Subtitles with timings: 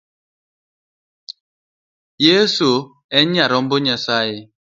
[2.25, 2.71] Yeso
[3.17, 4.39] en nyarombo Nyasaye.